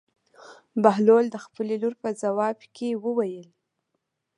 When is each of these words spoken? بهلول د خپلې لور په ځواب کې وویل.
بهلول 0.83 1.25
د 1.31 1.37
خپلې 1.45 1.75
لور 1.81 1.93
په 2.03 2.09
ځواب 2.21 2.57
کې 2.75 2.89
وویل. 3.03 3.49